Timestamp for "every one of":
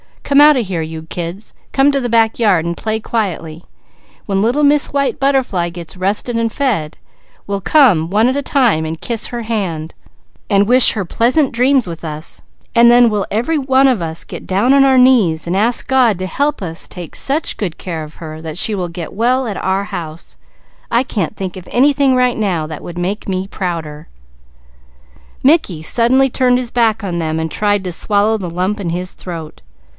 13.29-14.01